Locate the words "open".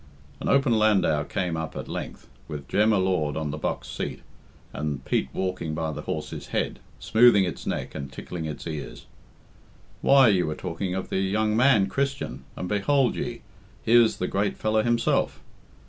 0.49-0.79